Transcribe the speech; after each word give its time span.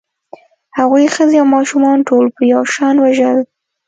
هغوی 0.77 1.05
ښځې 1.15 1.37
او 1.41 1.47
ماشومان 1.55 1.97
ټول 2.09 2.25
په 2.35 2.41
یو 2.53 2.63
شان 2.73 2.95
وژل 2.99 3.37